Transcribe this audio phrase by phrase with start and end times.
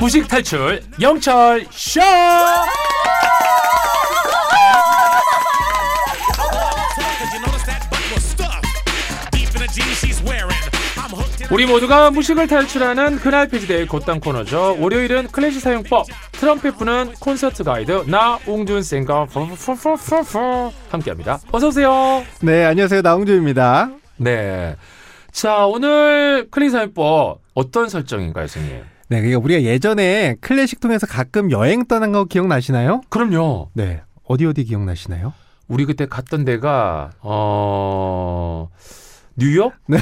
[0.00, 2.00] 무식 탈출 영철 쇼.
[11.50, 14.76] 우리 모두가 무식을 탈출하는 그날 페이지대의 곧땅 코너죠.
[14.80, 19.28] 월요일은 클래식 사용법, 트럼펫 부는 콘서트 가이드 나 웅준생과
[20.90, 21.38] 함께합니다.
[21.52, 22.24] 어서 오세요.
[22.40, 23.02] 네, 안녕하세요.
[23.02, 23.90] 나웅준입니다.
[24.16, 24.76] 네.
[25.34, 28.84] 자, 오늘 클래식 사용법 어떤 설정인가요, 선생님?
[29.08, 33.00] 네, 그러니까 우리가 예전에 클래식 통해서 가끔 여행 떠난 거 기억나시나요?
[33.08, 33.70] 그럼요.
[33.74, 34.00] 네.
[34.22, 35.32] 어디 어디 기억나시나요?
[35.66, 38.68] 우리 그때 갔던 데가 어
[39.36, 39.72] 뉴욕?
[39.88, 39.98] 네.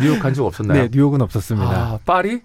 [0.00, 0.82] 뉴욕 간 적 없었나요?
[0.84, 1.70] 네, 뉴욕은 없었습니다.
[1.70, 2.40] 아, 파리?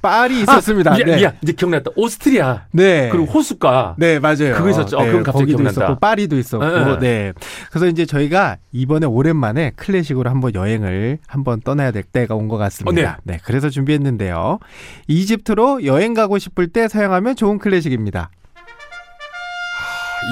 [0.00, 0.92] 파리 있었습니다.
[0.92, 1.22] 아, 야, 네.
[1.24, 1.90] 야, 이제 기억났다.
[1.96, 2.66] 오스트리아.
[2.70, 3.08] 네.
[3.10, 3.96] 그리고 호숫가.
[3.98, 4.54] 네, 맞아요.
[4.54, 4.98] 그거 있었죠.
[4.98, 5.70] 어, 그럼 갑자기 기억난다.
[5.84, 6.64] 있었고 파리도 있었고.
[6.64, 6.98] 네.
[7.00, 7.32] 네.
[7.70, 13.12] 그래서 이제 저희가 이번에 오랜만에 클래식으로 한번 여행을 한번 떠나야 될 때가 온 것 같습니다.
[13.12, 13.38] 어, 네.
[13.44, 14.58] 그래서 준비했는데요.
[15.08, 18.30] 이집트로 여행 가고 싶을 때 사용하면 좋은 클래식입니다.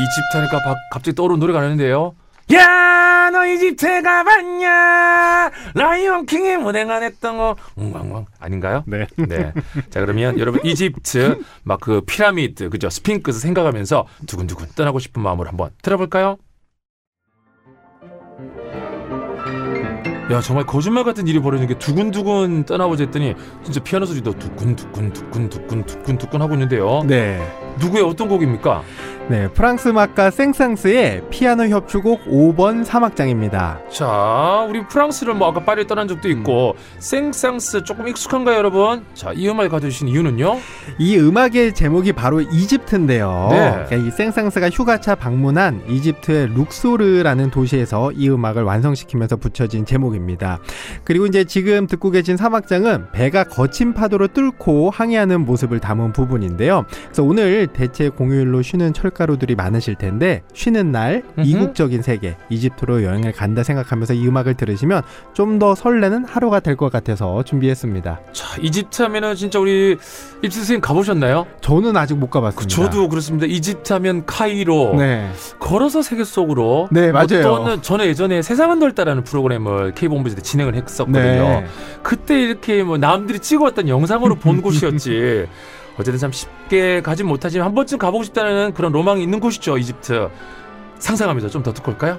[0.01, 2.15] 이집트 하니까 바- 갑자기 떠오르는 노래가 나는데요.
[2.55, 5.51] 야, 너 이집트 가봤냐?
[5.75, 7.57] 라이온 킹의 무대가 됐던 거.
[7.77, 8.25] 웅왕왕.
[8.41, 8.85] 아닌가요?
[8.87, 9.07] 네.
[9.17, 9.53] 네.
[9.91, 12.91] 자, 그러면 여러분 이집트 막 그 피라미드, 그죠?
[12.91, 16.37] 스핑크스 생각하면서 두근두근 떠나고 싶은 마음으로 한번 들어볼까요?
[20.31, 25.87] 야, 정말 거짓말 같은 일이 벌어지는 게 두근두근 떠나보자 했더니 진짜 피아노 소리도 두근두근 두근두근
[25.87, 27.03] 두근두근 하고 있는데요.
[27.07, 27.41] 네.
[27.81, 28.83] 누구의 어떤 곡입니까?
[29.29, 33.81] 네, 프랑스 음악가 생상스의 피아노 협주곡 5번 사막장입니다.
[33.91, 39.05] 자, 우리 프랑스를 뭐 아까 파리에 떠난 적도 있고 생상스 조금 익숙한가요, 여러분?
[39.15, 40.59] 자, 이 음악을 가져주신 이유는요?
[40.99, 43.49] 이 음악의 제목이 바로 이집트인데요.
[43.51, 43.71] 네.
[43.87, 50.18] 그러니까 이 생상스가 휴가차 방문한 이집트의 룩소르라는 도시에서 이 음악을 완성시키면서 붙여진 제목입니다.
[51.05, 56.85] 그리고 이제 지금 듣고 계신 사막장은 배가 거친 파도로 뚫고 항해하는 모습을 담은 부분인데요.
[57.05, 61.23] 그래서 오늘 대체 공휴일로 쉬는 철가루들이 많으실 텐데 쉬는 날.
[61.39, 65.03] 이국적인 세계 이집트로 여행을 간다 생각하면서 이 음악을 들으시면
[65.35, 68.21] 좀 더 설레는 하루가 될 것 같아서 준비했습니다.
[68.33, 69.97] 자, 이집트 하면은 진짜 우리
[70.43, 71.47] 입수 선생님 가보셨나요?
[71.61, 72.69] 저는 아직 못 가봤습니다.
[72.69, 73.47] 저도 그렇습니다.
[73.47, 75.29] 이집트 하면 카이로 네.
[75.59, 77.49] 걸어서 세계 속으로 네, 맞아요.
[77.53, 81.21] 어떤 저는 예전에 세상은 넓다라는 프로그램을 K 본부에서 진행을 했었거든요.
[81.61, 81.67] 네.
[82.03, 85.47] 그때 이렇게 뭐 남들이 찍어왔던 영상으로 본 곳이었지.
[85.99, 90.29] 어쨌든 참 쉽게 가진 못하지만 한 번쯤 가보고 싶다는 그런 로망이 있는 곳이죠, 이집트.
[90.99, 92.19] 상상하면서 좀 더 듣고 올까요?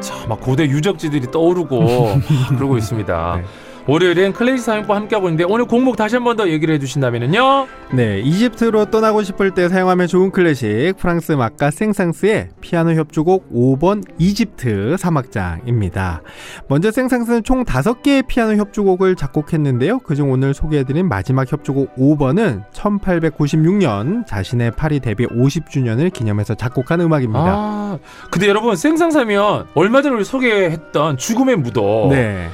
[0.00, 2.20] 자, 막 고대 유적지들이 떠오르고 막
[2.56, 3.36] 그러고 있습니다.
[3.38, 3.44] 네.
[3.86, 7.66] 월요일엔 클래식 사용법 함께하고 있는데 오늘 곡목 다시 한 번 더 얘기를 해주신다면요.
[7.92, 14.96] 네, 이집트로 떠나고 싶을 때 사용하면 좋은 클래식 프랑스 음악가 생상스의 피아노 협주곡 5번 이집트
[14.98, 16.22] 사막장입니다.
[16.66, 19.98] 먼저 생상스는 총 5개의 피아노 협주곡을 작곡했는데요.
[19.98, 27.44] 그중 오늘 소개해드린 마지막 협주곡 5번은 1896년 자신의 파리 데뷔 50주년을 기념해서 작곡한 음악입니다.
[27.46, 27.98] 아,
[28.30, 32.08] 근데 여러분 생상사면 얼마 전에 우리 소개했던 죽음의 무도.
[32.10, 32.48] 네.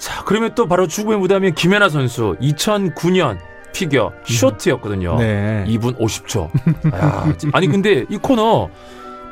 [0.00, 3.38] 자, 그러면 또 바로 죽음의 무대하면 김연아 선수 2009년
[3.72, 5.16] 피겨 쇼트였거든요.
[5.18, 5.64] 네.
[5.68, 6.50] 2분 50초.
[6.94, 8.68] 야, 아니 근데 이 코너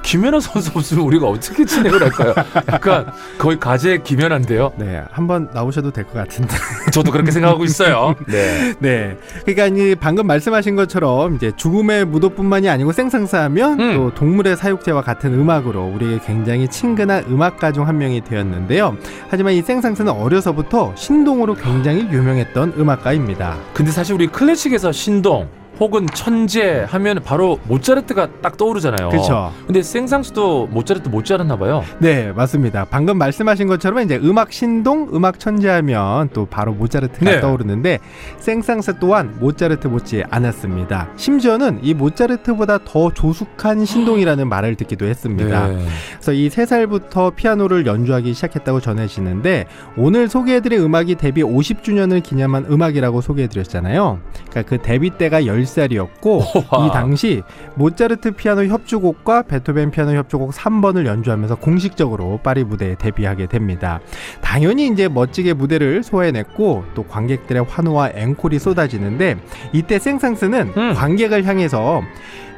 [0.03, 2.35] 김연아 선수 없으면 우리가 어떻게 진행을 할까요?
[2.73, 4.73] 약간 거의 가제 김연아인데요.
[4.77, 6.55] 네, 한번 나오셔도 될 것 같은데.
[6.93, 8.15] 저도 그렇게 생각하고 있어요.
[8.27, 8.75] 네.
[8.79, 9.17] 네.
[9.45, 13.95] 그러니까 이 방금 말씀하신 것처럼 이제 죽음의 무도뿐만이 아니고 생상사하면 음.
[13.97, 18.97] 또 동물의 사육제와 같은 음악으로 우리에게 굉장히 친근한 음악가 중 한 명이 되었는데요.
[19.31, 23.57] 하지만 이 생상사는 어려서부터 신동으로 굉장히 유명했던 음악가입니다.
[23.73, 25.49] 근데 사실 우리 클래식에서 신동
[25.81, 29.11] 혹은 천재 하면 바로 모차르트가 딱 떠오르잖아요.
[29.11, 29.53] 그렇죠.
[29.67, 31.85] 근데 생상수도 모차르트 못 자랐나 봐요.
[31.99, 32.85] 네, 맞습니다.
[32.91, 37.41] 방금 말씀하신 것처럼 이제 음악 신동, 음악 천재 하면 또 바로 모차르트가 네.
[37.41, 37.99] 떠오르는데
[38.39, 41.09] 생상사 또한 모차르트 못지 않았습니다.
[41.17, 45.69] 심지어는 이 모차르트보다 더 조숙한 신동이라는 말을 듣기도 했습니다.
[45.69, 45.87] 네.
[46.15, 49.67] 그래서 이 세 살부터 피아노를 연주하기 시작했다고 전해지는데
[49.97, 54.19] 오늘 소개해드린 음악이 데뷔 50주년을 기념한 음악이라고 소개해드렸잖아요.
[54.51, 56.43] 그러니까 그 데뷔 때가 10 살이었고
[56.73, 56.87] 우와.
[56.87, 57.43] 이 당시
[57.75, 64.01] 모차르트 피아노 협주곡과 베토벤 피아노 협주곡 3번을 연주하면서 공식적으로 파리 무대에 데뷔하게 됩니다.
[64.41, 69.37] 당연히 이제 멋지게 무대를 소화해냈고 또 관객들의 환호와 앵콜이 쏟아지는데
[69.73, 70.95] 이때 생상스는 음.
[70.95, 72.03] 관객을 향해서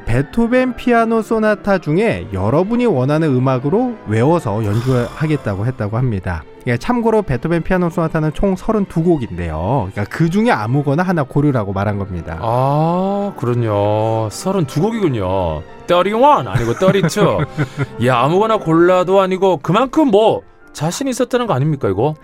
[0.07, 6.43] 베토벤 피아노 소나타 중에 여러분이 원하는 음악으로 외워서 연주하겠다고 했다고 합니다.
[6.67, 9.91] 예, 참고로 베토벤 피아노 소나타는 총 32곡인데요.
[9.91, 12.39] 그러니까 그 중에 아무거나 하나 고르라고 말한 겁니다.
[12.41, 14.29] 아, 그렇군요.
[14.29, 15.63] 32곡이군요.
[15.89, 17.39] 31 아니고 32.
[18.07, 20.43] 야, 아무거나 골라도 아니고 그만큼 뭐
[20.73, 22.15] 자신 있었다는 거 아닙니까, 이거?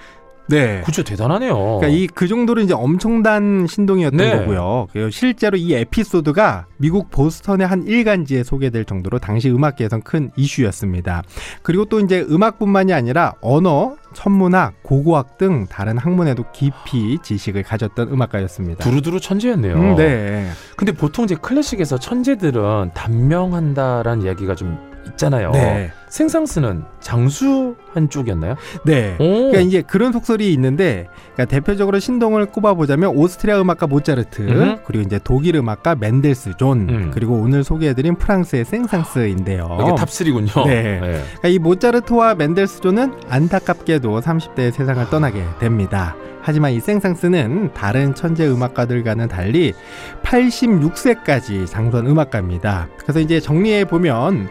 [0.48, 0.82] 네.
[0.84, 1.54] 그쵸 대단하네요.
[1.54, 4.31] 그러니까 이 그 정도로 이제 엄청난 신동이었던 네.
[4.38, 4.87] 거고요.
[4.93, 11.22] 그리고 실제로 이 에피소드가 미국 보스턴의 한 일간지에 소개될 정도로 당시 음악계에선 큰 이슈였습니다.
[11.62, 18.82] 그리고 또 이제 음악뿐만이 아니라 언어, 천문학, 고고학 등 다른 학문에도 깊이 지식을 가졌던 음악가였습니다.
[18.84, 19.75] 두루두루 천재였네요.
[19.75, 20.48] 음, 네.
[20.76, 24.78] 근데 보통 이제 클래식에서 천재들은 단명한다라는 이야기가 좀
[25.08, 25.50] 있잖아요.
[25.52, 25.93] 네.
[26.08, 28.56] 생상스는 장수 한 쪽이었나요?
[28.85, 29.17] 네.
[29.19, 29.50] 오.
[29.50, 34.82] 그러니까 이제 그런 속설이 있는데 그러니까 대표적으로 신동을 꼽아보자면 오스트리아 음악가 모차르트 음흠.
[34.85, 37.11] 그리고 이제 독일 음악가 멘델스존 음.
[37.12, 39.79] 그리고 오늘 소개해드린 프랑스의 생상스인데요.
[39.81, 40.67] 이게 top3군요.
[40.67, 40.99] 네.
[41.00, 46.17] 그러니까 이 모차르트와 멘델스존은 안타깝게도 30대에 세상을 떠나게 됩니다.
[46.47, 49.75] 하지만 이 생상스는 다른 천재 음악가들과는 달리
[50.23, 52.87] 86세까지 장수한 음악가입니다.
[52.99, 54.49] 그래서 이제 정리해 보면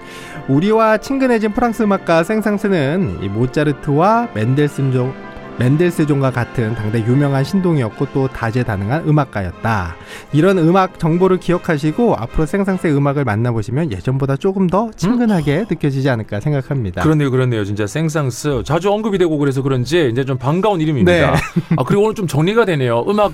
[0.50, 5.14] 우리와 친근해진 프랑스 음악가 생상스는 이 모차르트와 멘델슨 종
[5.58, 9.96] 멘델스존과 같은 당대 유명한 신동이었고 또 다재다능한 음악가였다.
[10.34, 17.04] 이런 음악 정보를 기억하시고 앞으로 생상스의 음악을 만나보시면 예전보다 조금 더 친근하게 느껴지지 않을까 생각합니다.
[17.04, 17.64] 그렇네요, 그렇네요.
[17.64, 21.12] 진짜 생상스 자주 언급이 되고 그래서 그런지 이제 좀 반가운 이름입니다.
[21.12, 21.38] 네.
[21.78, 23.06] 아 그리고 오늘 좀 정리가 되네요.
[23.08, 23.34] 음악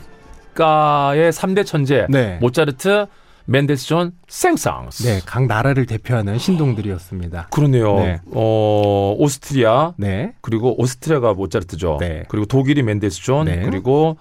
[0.53, 2.37] 가의 3대 천재 네.
[2.41, 3.07] 모차르트,
[3.45, 5.03] 멘델스존, 생상스.
[5.03, 7.47] 네, 각 나라를 대표하는 신동들이었습니다.
[7.51, 7.95] 그렇네요.
[7.95, 8.21] 네.
[8.33, 10.33] 어 오스트리아 네.
[10.41, 11.97] 그리고 오스트리아가 모차르트죠.
[11.99, 12.23] 네.
[12.29, 13.61] 그리고 독일이 멘델스존 네.
[13.63, 14.17] 그리고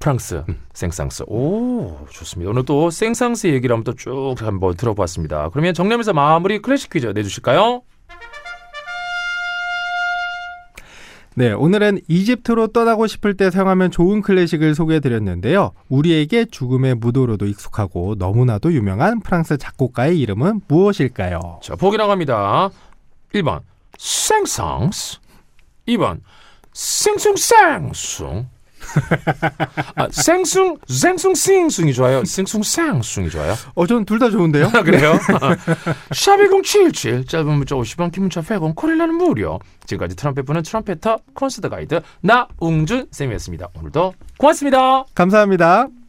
[0.00, 0.44] 프랑스
[0.74, 1.24] 생상스.
[1.28, 2.50] 오 좋습니다.
[2.50, 5.48] 오늘 또 생상스 얘기를 한번 또 쭉 한번 들어봤습니다.
[5.50, 7.82] 그러면 정리하면서 마무리 클래식 퀴즈 내주실까요?
[11.36, 15.72] 네, 오늘은 이집트로 떠나고 싶을 때 사용하면 좋은 클래식을 소개해 드렸는데요.
[15.88, 21.58] 우리에게 죽음의 무도로도 익숙하고 너무나도 유명한 프랑스 작곡가의 이름은 무엇일까요?
[21.60, 22.70] 자, 보기 나갑니다.
[23.34, 23.62] 1번
[23.98, 25.18] 생상스
[25.88, 26.20] 2번
[26.72, 28.46] 생숭생숭
[29.96, 32.24] 아, 생숭 생숭 싱숭이 좋아요.
[32.24, 33.54] 생숭생숭이 좋아요.
[33.74, 34.66] 어, 전둘다 좋은데요.
[34.72, 35.18] 아, 그래요?
[36.10, 42.00] 샵1077 짧은 문자 50원 긴 문자 100원 코릴라는 무료 지금까지 트럼펫 부는 트럼펫터 콘서트 가이드
[42.20, 43.68] 나웅준 쌤이었습니다.
[43.74, 45.04] 오늘도 고맙습니다.
[45.14, 46.03] 감사합니다.